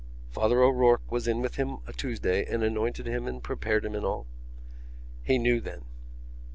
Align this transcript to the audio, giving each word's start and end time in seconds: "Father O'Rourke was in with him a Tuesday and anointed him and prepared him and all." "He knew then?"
"Father 0.31 0.63
O'Rourke 0.63 1.11
was 1.11 1.27
in 1.27 1.41
with 1.41 1.57
him 1.57 1.77
a 1.85 1.93
Tuesday 1.93 2.43
and 2.43 2.63
anointed 2.63 3.05
him 3.05 3.27
and 3.27 3.43
prepared 3.43 3.85
him 3.85 3.93
and 3.93 4.03
all." 4.03 4.25
"He 5.21 5.37
knew 5.37 5.59
then?" 5.61 5.85